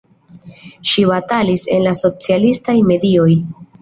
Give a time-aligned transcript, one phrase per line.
[0.91, 3.29] Ŝi batalis en la socialistaj medioj.